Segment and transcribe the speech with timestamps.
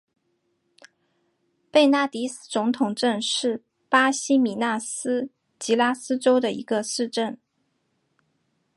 [1.69, 7.37] 贝纳迪斯总统镇是巴西米纳斯吉拉斯州的一个市镇。